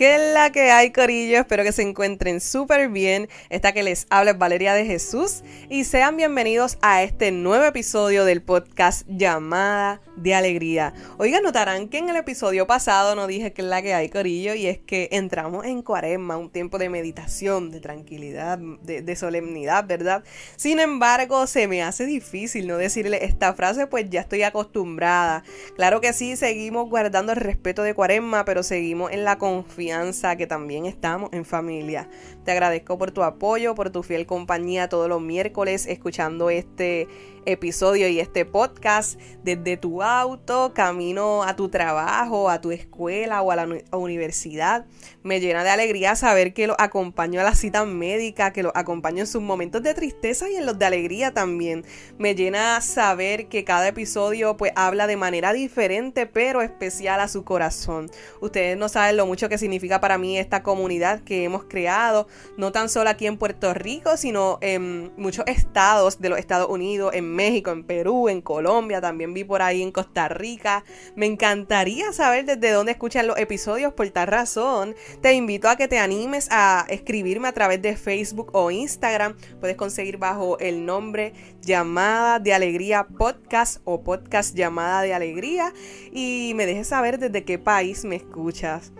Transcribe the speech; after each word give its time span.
¿Qué 0.00 0.14
es 0.14 0.32
la 0.32 0.50
que 0.50 0.70
hay, 0.70 0.92
Corillo? 0.92 1.40
Espero 1.40 1.62
que 1.62 1.72
se 1.72 1.82
encuentren 1.82 2.40
súper 2.40 2.88
bien. 2.88 3.28
Esta 3.50 3.72
que 3.72 3.82
les 3.82 4.06
habla 4.08 4.30
es 4.30 4.38
Valeria 4.38 4.72
de 4.72 4.86
Jesús 4.86 5.42
y 5.68 5.84
sean 5.84 6.16
bienvenidos 6.16 6.78
a 6.80 7.02
este 7.02 7.32
nuevo 7.32 7.66
episodio 7.66 8.24
del 8.24 8.40
podcast 8.40 9.06
Llamada 9.06 10.00
de 10.16 10.34
Alegría. 10.34 10.94
Oigan, 11.18 11.42
notarán 11.42 11.88
que 11.88 11.98
en 11.98 12.08
el 12.08 12.16
episodio 12.16 12.66
pasado 12.66 13.14
no 13.14 13.26
dije 13.26 13.52
qué 13.52 13.60
es 13.60 13.68
la 13.68 13.82
que 13.82 13.92
hay, 13.92 14.08
Corillo, 14.08 14.54
y 14.54 14.68
es 14.68 14.78
que 14.78 15.10
entramos 15.12 15.66
en 15.66 15.82
cuaresma, 15.82 16.38
un 16.38 16.48
tiempo 16.48 16.78
de 16.78 16.88
meditación, 16.88 17.70
de 17.70 17.80
tranquilidad, 17.80 18.56
de 18.58 19.16
solemnidad, 19.16 19.84
¿verdad? 19.86 20.24
Sin 20.56 20.80
embargo, 20.80 21.46
se 21.46 21.68
me 21.68 21.82
hace 21.82 22.06
difícil 22.06 22.66
no 22.68 22.78
decirle 22.78 23.22
esta 23.26 23.52
frase, 23.52 23.86
pues 23.86 24.08
ya 24.08 24.22
estoy 24.22 24.44
acostumbrada. 24.44 25.44
Claro 25.76 26.00
que 26.00 26.14
sí, 26.14 26.36
seguimos 26.36 26.88
guardando 26.88 27.32
el 27.32 27.38
respeto 27.38 27.82
de 27.82 27.92
cuaresma, 27.92 28.46
pero 28.46 28.62
seguimos 28.62 29.12
en 29.12 29.24
la 29.24 29.36
confianza 29.36 29.89
que 30.36 30.46
también 30.46 30.86
estamos 30.86 31.30
en 31.32 31.44
familia. 31.44 32.08
Te 32.50 32.54
agradezco 32.54 32.98
por 32.98 33.12
tu 33.12 33.22
apoyo, 33.22 33.76
por 33.76 33.90
tu 33.90 34.02
fiel 34.02 34.26
compañía 34.26 34.88
todos 34.88 35.08
los 35.08 35.22
miércoles 35.22 35.86
escuchando 35.86 36.50
este 36.50 37.06
episodio 37.46 38.08
y 38.08 38.20
este 38.20 38.44
podcast 38.44 39.18
desde 39.42 39.76
tu 39.76 40.02
auto, 40.02 40.72
camino 40.74 41.42
a 41.42 41.56
tu 41.56 41.68
trabajo, 41.68 42.50
a 42.50 42.60
tu 42.60 42.70
escuela 42.70 43.42
o 43.42 43.50
a 43.50 43.56
la 43.56 43.68
universidad. 43.92 44.86
Me 45.22 45.40
llena 45.40 45.64
de 45.64 45.70
alegría 45.70 46.16
saber 46.16 46.52
que 46.52 46.66
lo 46.66 46.76
acompaño 46.78 47.40
a 47.40 47.44
la 47.44 47.54
cita 47.54 47.84
médica, 47.84 48.52
que 48.52 48.62
lo 48.62 48.72
acompaño 48.74 49.20
en 49.20 49.26
sus 49.26 49.42
momentos 49.42 49.82
de 49.82 49.94
tristeza 49.94 50.50
y 50.50 50.56
en 50.56 50.66
los 50.66 50.78
de 50.78 50.86
alegría 50.86 51.32
también. 51.32 51.84
Me 52.18 52.34
llena 52.34 52.80
saber 52.80 53.48
que 53.48 53.64
cada 53.64 53.88
episodio 53.88 54.56
pues 54.56 54.72
habla 54.76 55.06
de 55.06 55.16
manera 55.16 55.52
diferente 55.52 56.26
pero 56.26 56.62
especial 56.62 57.20
a 57.20 57.28
su 57.28 57.44
corazón. 57.44 58.10
Ustedes 58.40 58.76
no 58.76 58.88
saben 58.88 59.16
lo 59.16 59.26
mucho 59.26 59.48
que 59.48 59.58
significa 59.58 60.00
para 60.00 60.18
mí 60.18 60.38
esta 60.38 60.62
comunidad 60.62 61.20
que 61.20 61.44
hemos 61.44 61.64
creado, 61.64 62.28
no 62.56 62.72
tan 62.72 62.88
solo 62.88 63.10
aquí 63.10 63.26
en 63.26 63.38
Puerto 63.38 63.74
Rico, 63.74 64.16
sino 64.16 64.58
en 64.60 65.12
muchos 65.16 65.44
estados 65.46 66.20
de 66.20 66.28
los 66.28 66.38
Estados 66.38 66.68
Unidos, 66.68 67.12
en 67.14 67.34
México, 67.34 67.70
en 67.70 67.84
Perú, 67.84 68.28
en 68.28 68.40
Colombia, 68.40 69.00
también 69.00 69.34
vi 69.34 69.44
por 69.44 69.62
ahí 69.62 69.82
en 69.82 69.92
Costa 69.92 70.28
Rica. 70.28 70.84
Me 71.16 71.26
encantaría 71.26 72.12
saber 72.12 72.44
desde 72.44 72.70
dónde 72.70 72.92
escuchan 72.92 73.26
los 73.26 73.38
episodios 73.38 73.92
por 73.92 74.08
tal 74.10 74.28
razón. 74.28 74.94
Te 75.20 75.34
invito 75.34 75.68
a 75.68 75.76
que 75.76 75.88
te 75.88 75.98
animes 75.98 76.48
a 76.50 76.86
escribirme 76.88 77.48
a 77.48 77.52
través 77.52 77.80
de 77.82 77.96
Facebook 77.96 78.50
o 78.52 78.70
Instagram. 78.70 79.36
Puedes 79.60 79.76
conseguir 79.76 80.18
bajo 80.18 80.58
el 80.58 80.84
nombre 80.84 81.32
Llamada 81.62 82.38
de 82.38 82.54
Alegría 82.54 83.06
Podcast 83.06 83.80
o 83.84 84.02
Podcast 84.02 84.54
Llamada 84.54 85.02
de 85.02 85.14
Alegría 85.14 85.72
y 86.12 86.52
me 86.54 86.66
dejes 86.66 86.88
saber 86.88 87.18
desde 87.18 87.44
qué 87.44 87.58
país 87.58 88.04
me 88.04 88.16
escuchas. 88.16 88.92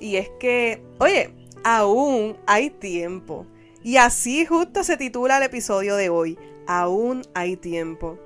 Y 0.00 0.16
es 0.16 0.28
que, 0.38 0.82
oye, 0.98 1.32
aún 1.64 2.36
hay 2.46 2.70
tiempo. 2.70 3.46
Y 3.82 3.96
así 3.96 4.46
justo 4.46 4.84
se 4.84 4.96
titula 4.96 5.38
el 5.38 5.42
episodio 5.42 5.96
de 5.96 6.08
hoy 6.08 6.38
aún 6.66 7.22
hay 7.34 7.56
tiempo. 7.56 8.18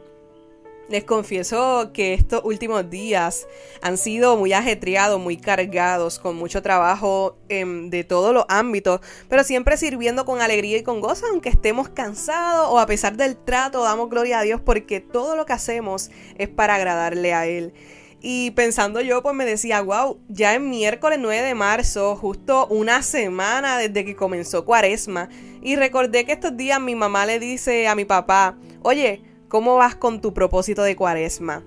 Les 0.89 1.05
confieso 1.05 1.91
que 1.93 2.15
estos 2.15 2.41
últimos 2.45 2.89
días 2.89 3.47
han 3.83 3.99
sido 3.99 4.39
muy 4.39 4.55
ajetreados, 4.55 5.21
muy 5.21 5.37
cargados, 5.37 6.19
con 6.19 6.35
mucho 6.37 6.63
trabajo 6.63 7.37
em, 7.51 7.91
de 7.91 8.05
todos 8.05 8.33
los 8.33 8.47
ámbitos, 8.49 9.03
pero 9.29 9.45
siempre 9.45 9.77
sirviendo 9.77 10.25
con 10.25 10.41
alegría 10.41 10.79
y 10.79 10.83
con 10.83 11.03
gozo, 11.03 11.27
aunque 11.27 11.51
estemos 11.51 11.91
cansados 11.91 12.69
o 12.71 12.79
a 12.79 12.87
pesar 12.87 13.19
del 13.19 13.37
trato, 13.37 13.83
damos 13.83 14.09
gloria 14.09 14.39
a 14.39 14.43
Dios 14.43 14.63
porque 14.63 15.01
todo 15.01 15.37
lo 15.37 15.45
que 15.45 15.53
hacemos 15.53 16.11
es 16.39 16.49
para 16.49 16.77
agradarle 16.77 17.35
a 17.35 17.47
Él. 17.47 17.75
Y 18.21 18.51
pensando 18.53 19.01
yo, 19.01 19.23
pues 19.23 19.35
me 19.35 19.45
decía, 19.45 19.81
wow, 19.81 20.21
ya 20.29 20.55
es 20.55 20.61
miércoles 20.61 21.19
9 21.21 21.47
de 21.47 21.55
marzo, 21.55 22.17
justo 22.17 22.67
una 22.67 23.03
semana 23.03 23.79
desde 23.79 24.05
que 24.05 24.17
comenzó 24.17 24.65
Cuaresma. 24.65 25.29
Y 25.63 25.77
recordé 25.77 26.25
que 26.25 26.33
estos 26.33 26.57
días 26.57 26.81
mi 26.81 26.97
mamá 26.97 27.27
le 27.27 27.39
dice 27.39 27.87
a 27.87 27.95
mi 27.95 28.05
papá, 28.05 28.59
oye, 28.83 29.23
¿cómo 29.49 29.77
vas 29.77 29.95
con 29.95 30.21
tu 30.21 30.35
propósito 30.35 30.83
de 30.83 30.97
Cuaresma? 30.97 31.63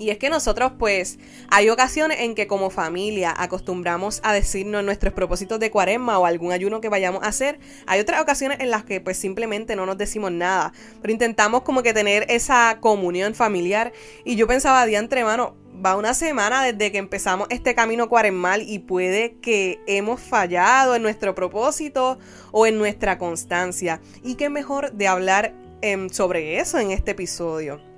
Y 0.00 0.08
es 0.08 0.16
que 0.16 0.30
nosotros 0.30 0.72
pues 0.78 1.18
hay 1.50 1.68
ocasiones 1.68 2.20
en 2.20 2.34
que 2.34 2.46
como 2.46 2.70
familia 2.70 3.34
acostumbramos 3.36 4.20
a 4.24 4.32
decirnos 4.32 4.82
nuestros 4.82 5.12
propósitos 5.12 5.60
de 5.60 5.70
cuaresma 5.70 6.18
o 6.18 6.24
algún 6.24 6.52
ayuno 6.52 6.80
que 6.80 6.88
vayamos 6.88 7.22
a 7.22 7.26
hacer. 7.26 7.60
Hay 7.86 8.00
otras 8.00 8.22
ocasiones 8.22 8.60
en 8.60 8.70
las 8.70 8.82
que 8.82 9.02
pues 9.02 9.18
simplemente 9.18 9.76
no 9.76 9.84
nos 9.84 9.98
decimos 9.98 10.32
nada, 10.32 10.72
pero 11.02 11.12
intentamos 11.12 11.64
como 11.64 11.82
que 11.82 11.92
tener 11.92 12.24
esa 12.30 12.78
comunión 12.80 13.34
familiar. 13.34 13.92
Y 14.24 14.36
yo 14.36 14.46
pensaba, 14.46 14.86
día 14.86 15.00
entre 15.00 15.22
mano, 15.22 15.54
va 15.84 15.96
una 15.96 16.14
semana 16.14 16.64
desde 16.64 16.90
que 16.92 16.98
empezamos 16.98 17.46
este 17.50 17.74
camino 17.74 18.08
cuaresmal 18.08 18.62
y 18.62 18.78
puede 18.78 19.36
que 19.42 19.80
hemos 19.86 20.18
fallado 20.18 20.94
en 20.94 21.02
nuestro 21.02 21.34
propósito 21.34 22.18
o 22.52 22.66
en 22.66 22.78
nuestra 22.78 23.18
constancia. 23.18 24.00
Y 24.22 24.36
qué 24.36 24.48
mejor 24.48 24.92
de 24.92 25.08
hablar 25.08 25.54
em, 25.82 26.08
sobre 26.08 26.58
eso 26.58 26.78
en 26.78 26.90
este 26.90 27.10
episodio. 27.10 27.89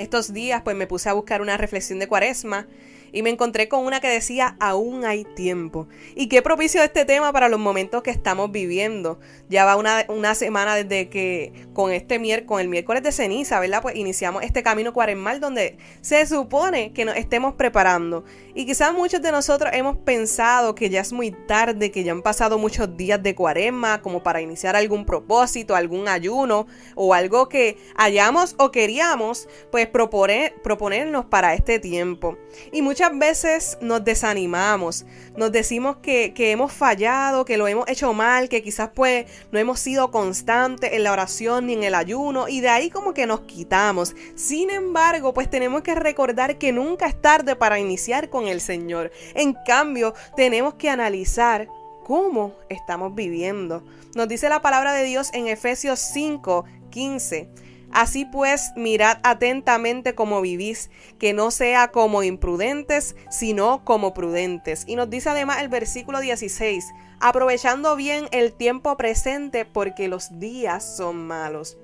Estos 0.00 0.32
días 0.32 0.62
pues 0.62 0.74
me 0.74 0.86
puse 0.86 1.10
a 1.10 1.12
buscar 1.12 1.42
una 1.42 1.58
reflexión 1.58 1.98
de 1.98 2.08
cuaresma 2.08 2.66
y 3.12 3.22
me 3.22 3.30
encontré 3.30 3.68
con 3.68 3.84
una 3.84 4.00
que 4.00 4.08
decía 4.08 4.56
aún 4.60 5.04
hay 5.04 5.24
tiempo. 5.24 5.88
Y 6.14 6.28
qué 6.28 6.42
propicio 6.42 6.82
este 6.82 7.04
tema 7.04 7.32
para 7.32 7.48
los 7.48 7.60
momentos 7.60 8.02
que 8.02 8.10
estamos 8.10 8.50
viviendo. 8.50 9.20
Ya 9.48 9.64
va 9.64 9.76
una, 9.76 10.04
una 10.08 10.34
semana 10.34 10.74
desde 10.74 11.08
que 11.08 11.52
con 11.72 11.92
este 11.92 12.18
miércoles, 12.18 12.48
con 12.48 12.60
el 12.60 12.68
miércoles 12.68 13.02
de 13.02 13.12
ceniza, 13.12 13.60
¿verdad? 13.60 13.82
Pues 13.82 13.96
iniciamos 13.96 14.42
este 14.42 14.62
camino 14.62 14.92
cuaresmal 14.92 15.40
donde 15.40 15.78
se 16.00 16.26
supone 16.26 16.92
que 16.92 17.04
nos 17.04 17.16
estemos 17.16 17.54
preparando. 17.54 18.24
Y 18.54 18.66
quizás 18.66 18.92
muchos 18.92 19.22
de 19.22 19.32
nosotros 19.32 19.70
hemos 19.72 19.96
pensado 19.98 20.74
que 20.74 20.90
ya 20.90 21.00
es 21.00 21.12
muy 21.12 21.30
tarde, 21.30 21.90
que 21.90 22.02
ya 22.04 22.12
han 22.12 22.22
pasado 22.22 22.58
muchos 22.58 22.96
días 22.96 23.22
de 23.22 23.34
cuaresma 23.34 24.02
como 24.02 24.22
para 24.22 24.40
iniciar 24.40 24.76
algún 24.76 25.04
propósito, 25.04 25.74
algún 25.74 26.08
ayuno 26.08 26.66
o 26.94 27.14
algo 27.14 27.48
que 27.48 27.78
hayamos 27.96 28.54
o 28.58 28.70
queríamos 28.70 29.48
pues 29.70 29.86
proponer, 29.86 30.54
proponernos 30.62 31.24
para 31.26 31.54
este 31.54 31.78
tiempo. 31.78 32.36
Y 32.72 32.82
muchos 32.82 32.99
muchas 33.00 33.18
veces 33.18 33.78
nos 33.80 34.04
desanimamos, 34.04 35.06
nos 35.34 35.50
decimos 35.50 35.96
que, 36.02 36.34
que, 36.34 36.50
hemos 36.50 36.70
fallado, 36.70 37.46
que 37.46 37.56
lo 37.56 37.66
hemos 37.66 37.88
hecho 37.88 38.12
mal, 38.12 38.50
que 38.50 38.62
quizás 38.62 38.90
pues 38.94 39.24
no 39.50 39.58
hemos 39.58 39.80
sido 39.80 40.10
constantes 40.10 40.92
en 40.92 41.04
la 41.04 41.12
oración 41.12 41.66
ni 41.66 41.72
en 41.72 41.84
el 41.84 41.94
ayuno 41.94 42.46
y 42.46 42.60
de 42.60 42.68
ahí 42.68 42.90
como 42.90 43.14
que 43.14 43.26
nos 43.26 43.40
quitamos. 43.42 44.14
Sin 44.34 44.68
embargo, 44.68 45.32
pues 45.32 45.48
tenemos 45.48 45.80
que 45.80 45.94
recordar 45.94 46.58
que 46.58 46.72
nunca 46.72 47.06
es 47.06 47.18
tarde 47.18 47.56
para 47.56 47.78
iniciar 47.78 48.28
con 48.28 48.48
el 48.48 48.60
Señor. 48.60 49.10
En 49.34 49.54
cambio, 49.64 50.12
tenemos 50.36 50.74
que 50.74 50.90
analizar 50.90 51.68
cómo 52.04 52.52
estamos 52.68 53.14
viviendo. 53.14 53.82
Nos 54.14 54.28
dice 54.28 54.50
la 54.50 54.60
palabra 54.60 54.92
de 54.92 55.04
Dios 55.04 55.30
en 55.32 55.48
Efesios 55.48 56.00
5, 56.00 56.66
15. 56.90 57.48
Así 57.92 58.24
pues, 58.24 58.72
mirad 58.76 59.18
atentamente 59.22 60.14
cómo 60.14 60.40
vivís, 60.40 60.90
que 61.18 61.32
no 61.32 61.50
sea 61.50 61.88
como 61.88 62.22
imprudentes, 62.22 63.16
sino 63.30 63.84
como 63.84 64.14
prudentes. 64.14 64.84
Y 64.86 64.96
nos 64.96 65.10
dice 65.10 65.30
además 65.30 65.60
el 65.60 65.68
versículo 65.68 66.20
16, 66.20 66.84
aprovechando 67.20 67.96
bien 67.96 68.26
el 68.30 68.52
tiempo 68.52 68.96
presente 68.96 69.64
porque 69.64 70.08
los 70.08 70.38
días 70.38 70.96
son 70.96 71.26
malos. 71.26 71.76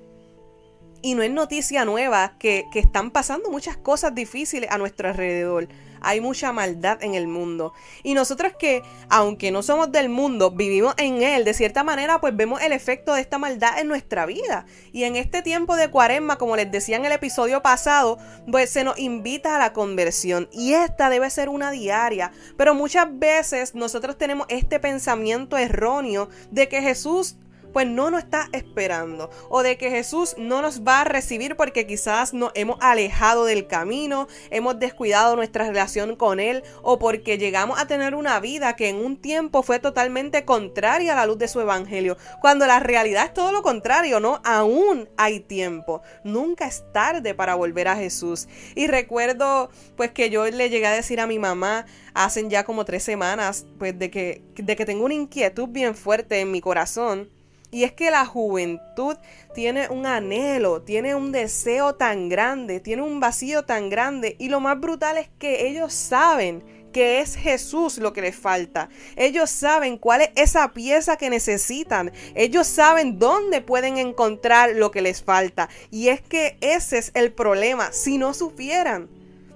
Y 1.01 1.13
no 1.13 1.23
es 1.23 1.31
noticia 1.31 1.85
nueva 1.85 2.37
que, 2.39 2.65
que 2.71 2.79
están 2.79 3.11
pasando 3.11 3.51
muchas 3.51 3.77
cosas 3.77 4.15
difíciles 4.15 4.71
a 4.71 4.77
nuestro 4.77 5.09
alrededor 5.09 5.67
hay 6.01 6.21
mucha 6.21 6.51
maldad 6.51 7.03
en 7.03 7.15
el 7.15 7.27
mundo. 7.27 7.73
Y 8.03 8.13
nosotros 8.13 8.53
que, 8.57 8.83
aunque 9.09 9.51
no 9.51 9.63
somos 9.63 9.91
del 9.91 10.09
mundo, 10.09 10.51
vivimos 10.51 10.93
en 10.97 11.21
él, 11.21 11.43
de 11.45 11.53
cierta 11.53 11.83
manera, 11.83 12.19
pues 12.19 12.35
vemos 12.35 12.61
el 12.61 12.71
efecto 12.71 13.13
de 13.13 13.21
esta 13.21 13.37
maldad 13.37 13.79
en 13.79 13.87
nuestra 13.87 14.25
vida. 14.25 14.65
Y 14.91 15.03
en 15.03 15.15
este 15.15 15.41
tiempo 15.41 15.75
de 15.75 15.89
cuaresma, 15.89 16.37
como 16.37 16.55
les 16.55 16.71
decía 16.71 16.97
en 16.97 17.05
el 17.05 17.11
episodio 17.11 17.61
pasado, 17.61 18.17
pues 18.51 18.69
se 18.69 18.83
nos 18.83 18.97
invita 18.99 19.55
a 19.55 19.59
la 19.59 19.73
conversión. 19.73 20.49
Y 20.51 20.73
esta 20.73 21.09
debe 21.09 21.29
ser 21.29 21.49
una 21.49 21.71
diaria. 21.71 22.31
Pero 22.57 22.73
muchas 22.73 23.07
veces 23.09 23.75
nosotros 23.75 24.17
tenemos 24.17 24.47
este 24.49 24.79
pensamiento 24.79 25.57
erróneo 25.57 26.29
de 26.51 26.67
que 26.67 26.81
Jesús 26.81 27.37
pues 27.77 27.85
no 27.85 28.09
nos 28.09 28.23
está 28.23 28.49
esperando. 28.53 29.29
O 29.49 29.61
de 29.61 29.77
que 29.77 29.91
Jesús 29.91 30.33
no 30.39 30.63
nos 30.63 30.81
va 30.81 31.01
a 31.01 31.03
recibir 31.03 31.55
porque 31.55 31.85
quizás 31.85 32.33
nos 32.33 32.49
hemos 32.55 32.79
alejado 32.81 33.45
del 33.45 33.67
camino, 33.67 34.27
hemos 34.49 34.79
descuidado 34.79 35.35
nuestra 35.35 35.67
relación 35.67 36.15
con 36.15 36.39
Él, 36.39 36.63
o 36.81 36.97
porque 36.97 37.37
llegamos 37.37 37.79
a 37.79 37.85
tener 37.85 38.15
una 38.15 38.39
vida 38.39 38.75
que 38.75 38.89
en 38.89 38.95
un 38.95 39.15
tiempo 39.15 39.61
fue 39.61 39.77
totalmente 39.77 40.43
contraria 40.43 41.13
a 41.13 41.17
la 41.17 41.27
luz 41.27 41.37
de 41.37 41.47
su 41.47 41.61
Evangelio. 41.61 42.17
Cuando 42.41 42.65
la 42.65 42.79
realidad 42.79 43.25
es 43.25 43.35
todo 43.35 43.51
lo 43.51 43.61
contrario, 43.61 44.19
¿no? 44.19 44.41
Aún 44.43 45.07
hay 45.15 45.39
tiempo. 45.39 46.01
Nunca 46.23 46.65
es 46.65 46.83
tarde 46.93 47.35
para 47.35 47.53
volver 47.53 47.89
a 47.89 47.95
Jesús. 47.95 48.47
Y 48.73 48.87
recuerdo 48.87 49.69
pues 49.95 50.09
que 50.09 50.31
yo 50.31 50.47
le 50.47 50.71
llegué 50.71 50.87
a 50.87 50.93
decir 50.93 51.19
a 51.19 51.27
mi 51.27 51.37
mamá 51.37 51.85
hacen 52.15 52.49
ya 52.49 52.63
como 52.63 52.85
tres 52.85 53.03
semanas 53.03 53.67
pues 53.77 53.99
de 53.99 54.09
que, 54.09 54.41
de 54.55 54.75
que 54.75 54.85
tengo 54.87 55.05
una 55.05 55.13
inquietud 55.13 55.67
bien 55.67 55.93
fuerte 55.93 56.39
en 56.39 56.49
mi 56.49 56.59
corazón. 56.59 57.36
Y 57.77 57.83
es 57.83 57.91
que 57.91 58.09
la 58.09 58.25
juventud 58.25 59.17
tiene 59.53 59.87
un 59.89 60.07
anhelo, 60.07 60.81
tiene 60.81 61.13
un 61.13 61.31
deseo 61.31 61.93
tan 61.93 62.27
grande, 62.27 62.79
tiene 62.79 63.03
un 63.03 63.19
vacío 63.19 63.65
tan 63.65 63.91
grande. 63.91 64.35
Y 64.39 64.49
lo 64.49 64.59
más 64.59 64.79
brutal 64.79 65.19
es 65.19 65.29
que 65.37 65.67
ellos 65.67 65.93
saben 65.93 66.63
que 66.91 67.19
es 67.19 67.35
Jesús 67.35 67.99
lo 67.99 68.13
que 68.13 68.21
les 68.21 68.35
falta. 68.35 68.89
Ellos 69.15 69.51
saben 69.51 69.99
cuál 69.99 70.21
es 70.21 70.29
esa 70.33 70.73
pieza 70.73 71.17
que 71.17 71.29
necesitan. 71.29 72.11
Ellos 72.33 72.65
saben 72.65 73.19
dónde 73.19 73.61
pueden 73.61 73.99
encontrar 73.99 74.71
lo 74.71 74.89
que 74.89 75.03
les 75.03 75.21
falta. 75.21 75.69
Y 75.91 76.07
es 76.07 76.19
que 76.19 76.57
ese 76.61 76.97
es 76.97 77.11
el 77.13 77.31
problema, 77.31 77.91
si 77.91 78.17
no 78.17 78.33
supieran. 78.33 79.07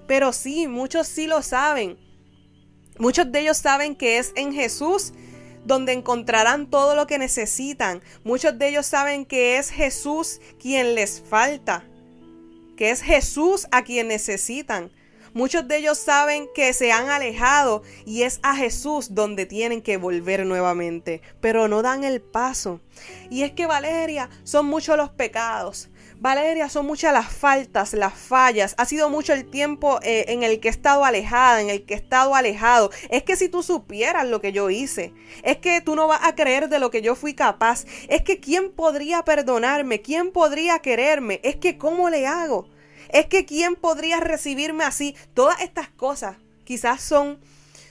Pero 0.06 0.32
sí, 0.32 0.68
muchos 0.68 1.08
sí 1.08 1.26
lo 1.26 1.42
saben. 1.42 1.98
Muchos 3.00 3.32
de 3.32 3.40
ellos 3.40 3.58
saben 3.58 3.96
que 3.96 4.18
es 4.18 4.32
en 4.36 4.52
Jesús 4.52 5.12
donde 5.64 5.92
encontrarán 5.92 6.68
todo 6.68 6.94
lo 6.94 7.06
que 7.06 7.18
necesitan. 7.18 8.02
Muchos 8.24 8.58
de 8.58 8.68
ellos 8.68 8.86
saben 8.86 9.24
que 9.24 9.58
es 9.58 9.70
Jesús 9.70 10.40
quien 10.60 10.94
les 10.94 11.22
falta, 11.28 11.84
que 12.76 12.90
es 12.90 13.02
Jesús 13.02 13.66
a 13.70 13.82
quien 13.82 14.08
necesitan. 14.08 14.90
Muchos 15.34 15.66
de 15.66 15.78
ellos 15.78 15.98
saben 15.98 16.46
que 16.54 16.74
se 16.74 16.92
han 16.92 17.08
alejado 17.08 17.82
y 18.04 18.22
es 18.22 18.38
a 18.42 18.54
Jesús 18.54 19.14
donde 19.14 19.46
tienen 19.46 19.80
que 19.80 19.96
volver 19.96 20.44
nuevamente, 20.44 21.22
pero 21.40 21.68
no 21.68 21.80
dan 21.80 22.04
el 22.04 22.20
paso. 22.20 22.80
Y 23.30 23.42
es 23.42 23.52
que 23.52 23.66
Valeria, 23.66 24.28
son 24.44 24.66
muchos 24.66 24.96
los 24.96 25.08
pecados. 25.08 25.88
Valeria, 26.22 26.68
son 26.68 26.86
muchas 26.86 27.12
las 27.12 27.32
faltas, 27.32 27.94
las 27.94 28.12
fallas. 28.14 28.74
Ha 28.78 28.84
sido 28.84 29.10
mucho 29.10 29.32
el 29.32 29.44
tiempo 29.44 29.98
eh, 30.02 30.26
en 30.28 30.42
el 30.42 30.60
que 30.60 30.68
he 30.68 30.70
estado 30.70 31.04
alejada, 31.04 31.60
en 31.60 31.68
el 31.68 31.84
que 31.84 31.94
he 31.94 31.96
estado 31.96 32.34
alejado. 32.34 32.90
Es 33.08 33.24
que 33.24 33.34
si 33.34 33.48
tú 33.48 33.62
supieras 33.62 34.28
lo 34.28 34.40
que 34.40 34.52
yo 34.52 34.70
hice, 34.70 35.12
es 35.42 35.56
que 35.56 35.80
tú 35.80 35.96
no 35.96 36.06
vas 36.06 36.20
a 36.22 36.34
creer 36.36 36.68
de 36.68 36.78
lo 36.78 36.92
que 36.92 37.02
yo 37.02 37.16
fui 37.16 37.34
capaz. 37.34 37.86
Es 38.08 38.22
que 38.22 38.38
quién 38.38 38.70
podría 38.70 39.24
perdonarme, 39.24 40.02
quién 40.02 40.30
podría 40.30 40.78
quererme. 40.78 41.40
Es 41.42 41.56
que 41.56 41.76
cómo 41.76 42.08
le 42.08 42.26
hago. 42.26 42.68
Es 43.12 43.26
que 43.26 43.44
quién 43.44 43.76
podría 43.76 44.20
recibirme 44.20 44.84
así. 44.84 45.14
Todas 45.34 45.60
estas 45.60 45.88
cosas 45.88 46.36
quizás 46.64 47.00
son 47.00 47.38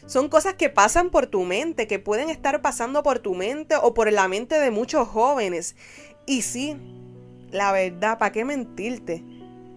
son 0.07 0.29
cosas 0.29 0.55
que 0.55 0.69
pasan 0.69 1.09
por 1.09 1.27
tu 1.27 1.43
mente, 1.43 1.87
que 1.87 1.99
pueden 1.99 2.29
estar 2.29 2.61
pasando 2.61 3.03
por 3.03 3.19
tu 3.19 3.35
mente 3.35 3.75
o 3.75 3.93
por 3.93 4.11
la 4.11 4.27
mente 4.27 4.59
de 4.59 4.71
muchos 4.71 5.07
jóvenes. 5.07 5.75
Y 6.25 6.41
sí, 6.41 6.75
la 7.51 7.71
verdad, 7.71 8.17
¿para 8.17 8.31
qué 8.31 8.43
mentirte? 8.43 9.23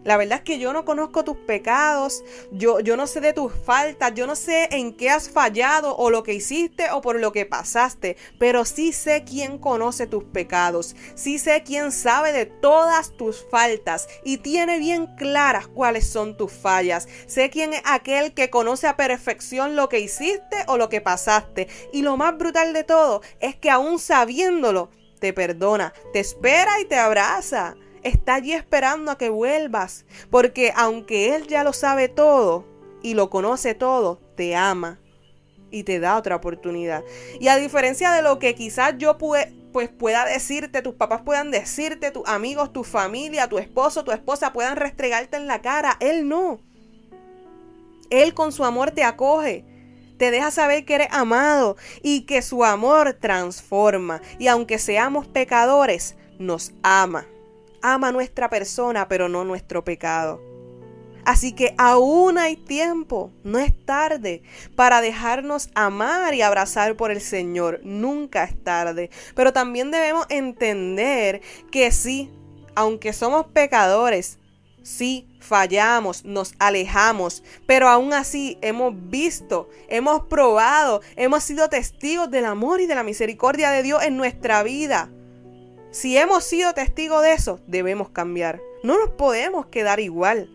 La 0.04 0.18
verdad 0.18 0.38
es 0.38 0.44
que 0.44 0.58
yo 0.58 0.72
no 0.72 0.84
conozco 0.84 1.24
tus 1.24 1.36
pecados, 1.38 2.22
yo, 2.52 2.80
yo 2.80 2.96
no 2.96 3.06
sé 3.06 3.20
de 3.20 3.32
tus 3.32 3.52
faltas, 3.52 4.12
yo 4.14 4.26
no 4.26 4.36
sé 4.36 4.68
en 4.70 4.94
qué 4.94 5.08
has 5.08 5.30
fallado 5.30 5.96
o 5.96 6.10
lo 6.10 6.22
que 6.22 6.34
hiciste 6.34 6.90
o 6.90 7.00
por 7.00 7.18
lo 7.18 7.32
que 7.32 7.46
pasaste, 7.46 8.18
pero 8.38 8.66
sí 8.66 8.92
sé 8.92 9.24
quién 9.24 9.58
conoce 9.58 10.06
tus 10.06 10.24
pecados, 10.24 10.94
sí 11.14 11.38
sé 11.38 11.62
quién 11.64 11.90
sabe 11.90 12.32
de 12.32 12.44
todas 12.44 13.16
tus 13.16 13.46
faltas 13.50 14.06
y 14.24 14.38
tiene 14.38 14.78
bien 14.78 15.06
claras 15.16 15.68
cuáles 15.68 16.06
son 16.06 16.36
tus 16.36 16.52
fallas. 16.52 17.08
Sé 17.26 17.48
quién 17.48 17.72
es 17.72 17.82
aquel 17.84 18.34
que 18.34 18.50
conoce 18.50 18.86
a 18.86 18.96
perfección 18.96 19.74
lo 19.74 19.88
que 19.88 20.00
hiciste 20.00 20.56
o 20.66 20.76
lo 20.76 20.88
que 20.88 21.00
pasaste. 21.00 21.68
Y 21.92 22.02
lo 22.02 22.16
más 22.16 22.36
brutal 22.36 22.72
de 22.72 22.84
todo 22.84 23.22
es 23.40 23.56
que 23.56 23.70
aún 23.70 23.98
sabiéndolo, 23.98 24.90
te 25.20 25.32
perdona, 25.32 25.94
te 26.12 26.20
espera 26.20 26.80
y 26.80 26.84
te 26.84 26.96
abraza 26.96 27.76
está 28.04 28.36
allí 28.36 28.52
esperando 28.52 29.10
a 29.10 29.18
que 29.18 29.30
vuelvas, 29.30 30.04
porque 30.30 30.72
aunque 30.76 31.34
Él 31.34 31.46
ya 31.46 31.64
lo 31.64 31.72
sabe 31.72 32.08
todo 32.08 32.64
y 33.02 33.14
lo 33.14 33.30
conoce 33.30 33.74
todo, 33.74 34.20
te 34.36 34.54
ama 34.54 35.00
y 35.70 35.82
te 35.82 35.98
da 35.98 36.16
otra 36.16 36.36
oportunidad. 36.36 37.02
Y 37.40 37.48
a 37.48 37.56
diferencia 37.56 38.12
de 38.12 38.22
lo 38.22 38.38
que 38.38 38.54
quizás 38.54 38.94
yo 38.98 39.18
pues 39.18 39.88
pueda 39.88 40.24
decirte, 40.24 40.82
tus 40.82 40.94
papás 40.94 41.22
puedan 41.22 41.50
decirte, 41.50 42.12
tus 42.12 42.28
amigos, 42.28 42.72
tu 42.72 42.84
familia, 42.84 43.48
tu 43.48 43.58
esposo, 43.58 44.04
tu 44.04 44.12
esposa 44.12 44.52
puedan 44.52 44.76
restregarte 44.76 45.36
en 45.36 45.48
la 45.48 45.60
cara, 45.60 45.96
Él 45.98 46.28
no. 46.28 46.60
Él 48.10 48.34
con 48.34 48.52
su 48.52 48.64
amor 48.64 48.92
te 48.92 49.02
acoge 49.02 49.64
te 50.16 50.30
deja 50.30 50.52
saber 50.52 50.84
que 50.84 50.94
eres 50.94 51.08
amado 51.10 51.76
y 52.00 52.22
que 52.22 52.40
su 52.40 52.64
amor 52.64 53.14
transforma. 53.14 54.22
Y 54.38 54.46
aunque 54.46 54.78
seamos 54.78 55.26
pecadores, 55.26 56.16
nos 56.38 56.72
ama 56.84 57.26
ama 57.84 58.12
nuestra 58.12 58.48
persona, 58.48 59.08
pero 59.08 59.28
no 59.28 59.44
nuestro 59.44 59.84
pecado. 59.84 60.40
Así 61.26 61.52
que 61.52 61.74
aún 61.76 62.38
hay 62.38 62.56
tiempo, 62.56 63.30
no 63.44 63.58
es 63.58 63.74
tarde 63.84 64.42
para 64.74 65.02
dejarnos 65.02 65.68
amar 65.74 66.34
y 66.34 66.42
abrazar 66.42 66.96
por 66.96 67.10
el 67.10 67.20
Señor. 67.20 67.80
Nunca 67.84 68.44
es 68.44 68.62
tarde. 68.62 69.10
Pero 69.34 69.52
también 69.52 69.90
debemos 69.90 70.26
entender 70.30 71.42
que 71.70 71.92
sí, 71.92 72.30
aunque 72.74 73.12
somos 73.12 73.46
pecadores, 73.48 74.38
sí 74.82 75.28
fallamos, 75.40 76.24
nos 76.24 76.54
alejamos, 76.58 77.42
pero 77.66 77.88
aún 77.88 78.14
así 78.14 78.58
hemos 78.62 78.94
visto, 79.10 79.68
hemos 79.88 80.24
probado, 80.24 81.02
hemos 81.16 81.44
sido 81.44 81.68
testigos 81.68 82.30
del 82.30 82.46
amor 82.46 82.80
y 82.80 82.86
de 82.86 82.94
la 82.94 83.02
misericordia 83.02 83.70
de 83.70 83.82
Dios 83.82 84.02
en 84.02 84.16
nuestra 84.16 84.62
vida. 84.62 85.10
Si 85.94 86.18
hemos 86.18 86.42
sido 86.42 86.74
testigos 86.74 87.22
de 87.22 87.34
eso, 87.34 87.60
debemos 87.68 88.08
cambiar. 88.08 88.60
No 88.82 88.98
nos 88.98 89.10
podemos 89.10 89.66
quedar 89.66 90.00
igual. 90.00 90.50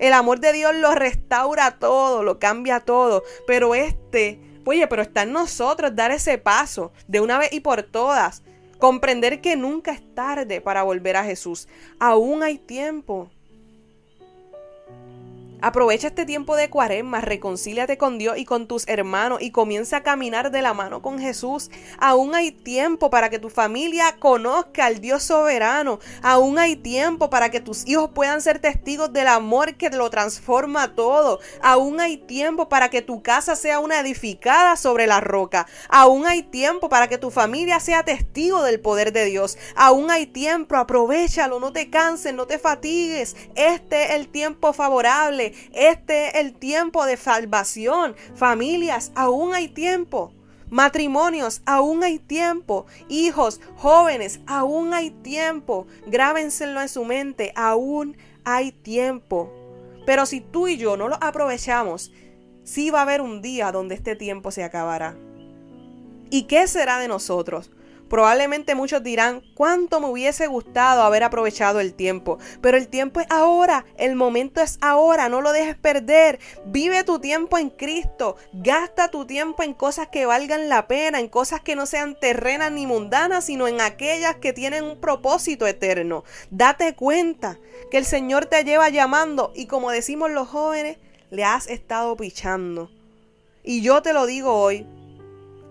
El 0.00 0.12
amor 0.12 0.40
de 0.40 0.52
Dios 0.52 0.74
lo 0.74 0.96
restaura 0.96 1.78
todo, 1.78 2.24
lo 2.24 2.40
cambia 2.40 2.80
todo. 2.80 3.22
Pero 3.46 3.76
este, 3.76 4.40
oye, 4.64 4.88
pero 4.88 5.02
está 5.02 5.22
en 5.22 5.32
nosotros 5.32 5.94
dar 5.94 6.10
ese 6.10 6.38
paso 6.38 6.92
de 7.06 7.20
una 7.20 7.38
vez 7.38 7.52
y 7.52 7.60
por 7.60 7.84
todas. 7.84 8.42
Comprender 8.80 9.40
que 9.40 9.54
nunca 9.54 9.92
es 9.92 10.12
tarde 10.16 10.60
para 10.60 10.82
volver 10.82 11.16
a 11.16 11.24
Jesús. 11.24 11.68
Aún 12.00 12.42
hay 12.42 12.58
tiempo. 12.58 13.30
Aprovecha 15.62 16.08
este 16.08 16.24
tiempo 16.24 16.56
de 16.56 16.70
cuaresma, 16.70 17.20
reconcíliate 17.20 17.98
con 17.98 18.18
Dios 18.18 18.38
y 18.38 18.46
con 18.46 18.66
tus 18.66 18.88
hermanos 18.88 19.42
y 19.42 19.50
comienza 19.50 19.98
a 19.98 20.02
caminar 20.02 20.50
de 20.50 20.62
la 20.62 20.72
mano 20.72 21.02
con 21.02 21.18
Jesús. 21.18 21.70
Aún 21.98 22.34
hay 22.34 22.50
tiempo 22.50 23.10
para 23.10 23.28
que 23.28 23.38
tu 23.38 23.50
familia 23.50 24.16
conozca 24.18 24.86
al 24.86 25.00
Dios 25.00 25.22
soberano. 25.22 25.98
Aún 26.22 26.58
hay 26.58 26.76
tiempo 26.76 27.28
para 27.28 27.50
que 27.50 27.60
tus 27.60 27.86
hijos 27.86 28.10
puedan 28.14 28.40
ser 28.40 28.58
testigos 28.58 29.12
del 29.12 29.26
amor 29.26 29.74
que 29.74 29.90
lo 29.90 30.08
transforma 30.08 30.94
todo. 30.94 31.40
Aún 31.60 32.00
hay 32.00 32.16
tiempo 32.16 32.70
para 32.70 32.88
que 32.88 33.02
tu 33.02 33.22
casa 33.22 33.54
sea 33.54 33.80
una 33.80 34.00
edificada 34.00 34.76
sobre 34.76 35.06
la 35.06 35.20
roca. 35.20 35.66
Aún 35.90 36.26
hay 36.26 36.42
tiempo 36.42 36.88
para 36.88 37.08
que 37.08 37.18
tu 37.18 37.30
familia 37.30 37.80
sea 37.80 38.02
testigo 38.02 38.62
del 38.62 38.80
poder 38.80 39.12
de 39.12 39.26
Dios. 39.26 39.58
Aún 39.74 40.10
hay 40.10 40.26
tiempo, 40.26 40.76
aprovechalo, 40.76 41.60
no 41.60 41.72
te 41.72 41.90
canses, 41.90 42.32
no 42.32 42.46
te 42.46 42.58
fatigues. 42.58 43.36
Este 43.56 44.04
es 44.04 44.10
el 44.12 44.28
tiempo 44.28 44.72
favorable 44.72 45.49
este 45.72 46.28
es 46.28 46.34
el 46.36 46.54
tiempo 46.54 47.04
de 47.06 47.16
salvación. 47.16 48.16
Familias, 48.34 49.12
aún 49.14 49.54
hay 49.54 49.68
tiempo. 49.68 50.32
Matrimonios, 50.70 51.62
aún 51.66 52.04
hay 52.04 52.18
tiempo. 52.18 52.86
Hijos, 53.08 53.60
jóvenes, 53.76 54.40
aún 54.46 54.94
hay 54.94 55.10
tiempo. 55.10 55.86
Grábenselo 56.06 56.80
en 56.80 56.88
su 56.88 57.04
mente, 57.04 57.52
aún 57.56 58.16
hay 58.44 58.72
tiempo. 58.72 59.52
Pero 60.06 60.26
si 60.26 60.40
tú 60.40 60.68
y 60.68 60.76
yo 60.76 60.96
no 60.96 61.08
lo 61.08 61.16
aprovechamos, 61.20 62.12
sí 62.64 62.90
va 62.90 63.00
a 63.00 63.02
haber 63.02 63.20
un 63.20 63.42
día 63.42 63.72
donde 63.72 63.96
este 63.96 64.16
tiempo 64.16 64.50
se 64.50 64.64
acabará. 64.64 65.16
¿Y 66.30 66.44
qué 66.44 66.68
será 66.68 66.98
de 66.98 67.08
nosotros? 67.08 67.70
Probablemente 68.10 68.74
muchos 68.74 69.04
dirán, 69.04 69.40
cuánto 69.54 70.00
me 70.00 70.08
hubiese 70.08 70.48
gustado 70.48 71.04
haber 71.04 71.22
aprovechado 71.22 71.78
el 71.78 71.94
tiempo, 71.94 72.38
pero 72.60 72.76
el 72.76 72.88
tiempo 72.88 73.20
es 73.20 73.26
ahora, 73.30 73.86
el 73.96 74.16
momento 74.16 74.60
es 74.60 74.78
ahora, 74.80 75.28
no 75.28 75.40
lo 75.40 75.52
dejes 75.52 75.76
perder. 75.76 76.40
Vive 76.66 77.04
tu 77.04 77.20
tiempo 77.20 77.56
en 77.56 77.70
Cristo, 77.70 78.34
gasta 78.52 79.12
tu 79.12 79.26
tiempo 79.26 79.62
en 79.62 79.74
cosas 79.74 80.08
que 80.08 80.26
valgan 80.26 80.68
la 80.68 80.88
pena, 80.88 81.20
en 81.20 81.28
cosas 81.28 81.60
que 81.60 81.76
no 81.76 81.86
sean 81.86 82.18
terrenas 82.18 82.72
ni 82.72 82.84
mundanas, 82.84 83.44
sino 83.44 83.68
en 83.68 83.80
aquellas 83.80 84.34
que 84.34 84.52
tienen 84.52 84.82
un 84.82 85.00
propósito 85.00 85.68
eterno. 85.68 86.24
Date 86.50 86.96
cuenta 86.96 87.58
que 87.92 87.98
el 87.98 88.04
Señor 88.04 88.46
te 88.46 88.64
lleva 88.64 88.88
llamando 88.88 89.52
y 89.54 89.66
como 89.66 89.92
decimos 89.92 90.32
los 90.32 90.48
jóvenes, 90.48 90.98
le 91.30 91.44
has 91.44 91.68
estado 91.68 92.16
pichando. 92.16 92.90
Y 93.62 93.82
yo 93.82 94.02
te 94.02 94.12
lo 94.12 94.26
digo 94.26 94.52
hoy, 94.52 94.84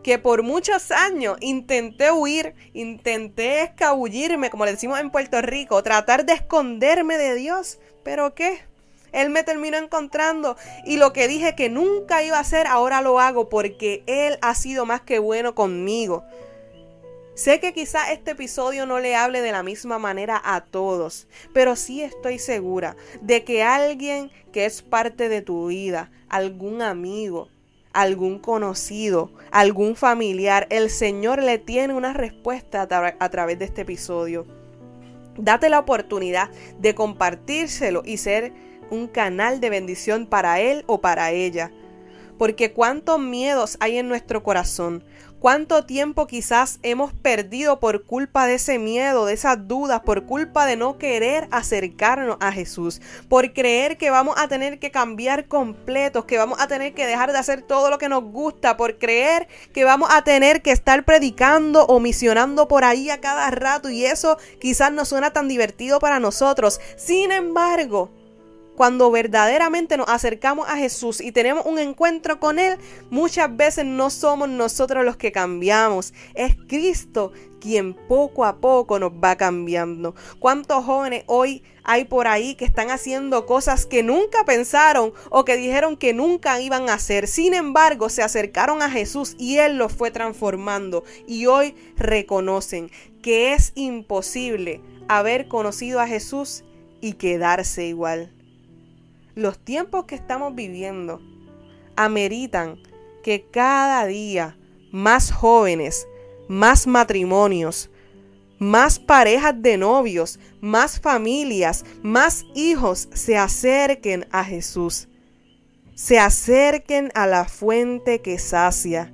que 0.10 0.18
por 0.18 0.42
muchos 0.42 0.89
años 0.89 1.38
intenté 1.39 2.12
huir, 2.12 2.56
intenté 2.74 3.62
escabullirme, 3.62 4.50
como 4.50 4.66
le 4.66 4.72
decimos 4.72 5.00
en 5.00 5.12
Puerto 5.12 5.39
Rico, 5.44 5.84
tratar 5.84 6.25
de 6.25 6.34
esconderme 6.34 7.20
de 7.20 7.36
Dios. 7.36 7.78
Pero 8.04 8.34
¿qué? 8.34 8.60
Él 9.12 9.30
me 9.30 9.44
terminó 9.44 9.78
encontrando 9.78 10.58
y 10.84 10.98
lo 10.98 11.13
que 11.13 11.28
dije 11.28 11.54
que 11.54 11.70
nunca 11.70 12.24
iba 12.24 12.38
a 12.38 12.42
hacer, 12.42 12.66
ahora 12.66 13.01
lo 13.01 13.20
hago 13.20 13.50
porque 13.50 14.01
Él 14.08 14.39
ha 14.42 14.56
sido 14.56 14.88
más 14.88 15.01
que 15.01 15.20
bueno 15.20 15.54
conmigo. 15.54 16.24
Sé 17.36 17.60
que 17.60 17.72
quizá 17.72 18.12
este 18.12 18.32
episodio 18.32 18.88
no 18.88 19.00
le 19.00 19.16
hable 19.16 19.42
de 19.42 19.51
la 19.51 19.62
misma 19.62 20.00
manera 20.00 20.42
a 20.44 20.62
todos, 20.62 21.28
pero 21.54 21.75
sí 21.75 22.01
estoy 22.01 22.39
segura 22.39 22.96
de 23.22 23.44
que 23.44 23.62
alguien 23.62 24.32
que 24.51 24.66
es 24.66 24.82
parte 24.82 25.30
de 25.30 25.44
tu 25.44 25.68
vida, 25.68 26.10
algún 26.30 26.82
amigo, 26.82 27.51
algún 27.93 28.39
conocido, 28.39 29.31
algún 29.51 29.96
familiar, 29.96 30.67
el 30.69 30.89
Señor 30.89 31.41
le 31.41 31.58
tiene 31.58 31.93
una 31.93 32.13
respuesta 32.13 32.88
a, 33.19 33.29
través 33.29 33.60
de 33.60 33.65
este 33.65 33.81
episodio. 33.81 34.46
Date 35.38 35.69
la 35.69 35.79
oportunidad 35.79 36.50
de 36.79 36.93
compartírselo 36.96 38.03
y 38.05 38.17
ser 38.17 38.53
un 38.91 39.08
canal 39.08 39.60
de 39.60 39.69
bendición 39.69 40.27
para 40.27 40.60
él 40.60 40.84
o 40.88 41.01
para 41.01 41.31
ella. 41.31 41.72
Porque 42.38 42.72
cuántos 42.72 43.19
miedos 43.19 43.77
hay 43.79 43.98
en 43.98 44.08
nuestro 44.08 44.43
corazón, 44.43 45.03
cuánto 45.39 45.86
tiempo 45.86 46.27
quizás 46.27 46.79
hemos 46.84 47.13
perdido 47.13 47.79
por 47.79 48.03
culpa 48.03 48.46
de 48.46 48.55
ese 48.55 48.77
miedo, 48.77 49.25
de 49.25 49.34
esas 49.34 49.67
dudas, 49.67 50.01
por 50.01 50.25
culpa 50.25 50.65
de 50.65 50.75
no 50.75 50.98
querer 50.98 51.48
acercarnos 51.51 52.38
a 52.39 52.51
Jesús, 52.51 53.01
por 53.27 53.53
creer 53.53 53.98
que 53.98 54.10
vamos 54.10 54.36
a 54.38 54.48
tener 54.48 54.79
que 54.79 54.91
cambiar 54.91 55.48
completos, 55.48 56.25
que 56.25 56.38
vamos 56.38 56.60
a 56.60 56.67
tener 56.67 56.93
que 56.93 57.08
dejar 57.08 57.31
de 57.31 57.38
hacer 57.38 57.62
todo 57.62 57.89
lo 57.89 57.98
que 57.98 58.10
nos 58.10 58.24
gusta, 58.24 58.77
por 58.77 58.98
creer 58.98 59.48
que 59.74 59.84
vamos 59.84 60.10
a 60.12 60.24
tener 60.24 60.62
que 60.62 60.72
estar 60.72 61.05
predicando 61.05 61.86
o 61.86 62.00
misionando 62.00 62.67
por 62.67 62.84
ahí 62.84 63.10
a 63.10 63.22
cada 63.22 63.50
rato 63.51 63.89
y 63.89 64.05
eso 64.05 64.38
quizás 64.60 64.91
no 64.91 65.05
suena 65.05 65.31
tan 65.31 65.48
divertido 65.48 66.00
para 66.00 66.19
nosotros. 66.19 66.79
Sin 66.98 67.31
embargo, 67.31 68.12
cuando 68.79 69.12
verdaderamente 69.12 69.98
nos 69.98 70.07
acercamos 70.07 70.69
a 70.69 70.77
Jesús 70.77 71.19
y 71.19 71.33
tenemos 71.33 71.65
un 71.65 71.79
encuentro 71.79 72.39
con 72.39 72.59
Él, 72.59 72.77
muchas 73.09 73.53
veces 73.53 73.83
no 73.83 74.09
somos 74.09 74.48
nosotros 74.48 75.03
los 75.03 75.17
que 75.17 75.33
cambiamos, 75.33 76.13
es 76.33 76.55
Cristo 76.69 77.33
quien 77.59 77.93
poco 77.93 78.45
a 78.45 78.62
poco 78.62 78.98
nos 78.98 79.12
va 79.12 79.36
cambiando. 79.36 80.15
¿Cuántos 80.39 80.86
jóvenes 80.86 81.25
hoy 81.25 81.62
hay 81.83 82.05
por 82.05 82.29
ahí 82.29 82.55
que 82.55 82.63
están 82.63 82.89
haciendo 82.89 83.45
cosas 83.45 83.86
que 83.86 84.01
nunca 84.01 84.45
pensaron 84.45 85.12
o 85.29 85.43
que 85.43 85.57
dijeron 85.57 85.98
que 85.98 86.13
nunca 86.13 86.62
iban 86.62 86.88
a 86.88 86.93
hacer? 86.93 87.27
Sin 87.27 87.53
embargo, 87.53 88.07
se 88.07 88.24
acercaron 88.24 88.81
a 88.81 88.89
Jesús 88.89 89.36
y 89.38 89.57
Él 89.57 89.77
los 89.77 89.91
fue 89.91 90.09
transformando 90.09 91.03
y 91.27 91.48
hoy 91.48 91.75
reconocen 91.98 92.91
que 93.21 93.51
es 93.51 93.74
imposible 93.75 94.79
haber 95.09 95.50
conocido 95.50 96.00
a 96.00 96.07
Jesús 96.07 96.63
y 97.01 97.15
quedarse 97.15 97.83
igual. 97.86 98.38
Los 99.39 99.58
tiempos 99.58 100.03
que 100.03 100.15
estamos 100.15 100.53
viviendo 100.53 101.22
ameritan 101.96 102.77
que 103.24 103.48
cada 103.50 104.05
día 104.05 104.58
más 104.91 105.31
jóvenes, 105.31 106.10
más 106.50 106.88
matrimonios, 106.88 107.89
más 108.58 109.00
parejas 109.00 109.53
de 109.62 109.77
novios, 109.77 110.41
más 110.60 111.00
familias, 111.00 111.86
más 112.03 112.43
hijos 112.53 113.08
se 113.13 113.38
acerquen 113.38 114.27
a 114.31 114.43
Jesús. 114.43 115.08
Se 115.96 116.19
acerquen 116.19 117.10
a 117.15 117.25
la 117.25 117.46
fuente 117.46 118.19
que 118.19 118.39
sacia. 118.39 119.13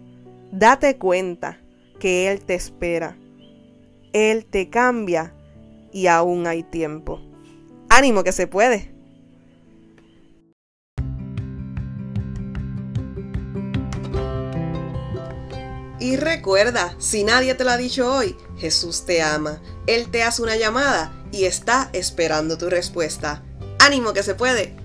Date 0.51 0.97
cuenta 0.97 1.61
que 1.99 2.31
Él 2.31 2.43
te 2.43 2.55
espera. 2.55 3.15
Él 4.11 4.47
te 4.47 4.71
cambia 4.71 5.35
y 5.93 6.07
aún 6.07 6.47
hay 6.47 6.63
tiempo. 6.63 7.21
Ánimo 7.89 8.23
que 8.23 8.31
se 8.31 8.47
puede. 8.47 8.94
Y 16.05 16.17
recuerda, 16.17 16.95
si 16.99 17.23
nadie 17.23 17.55
te 17.55 17.63
lo 17.63 17.71
ha 17.71 17.77
dicho 17.77 18.13
hoy, 18.13 18.37
Jesús 18.59 19.07
te 19.07 19.23
ama. 19.23 19.59
Él 19.87 20.11
te 20.11 20.21
hace 20.21 20.43
una 20.43 20.55
llamada 20.55 21.11
y 21.31 21.45
está 21.45 21.89
esperando 21.93 22.59
tu 22.59 22.69
respuesta. 22.69 23.41
Ánimo 23.79 24.13
que 24.13 24.21
se 24.21 24.35
puede. 24.35 24.75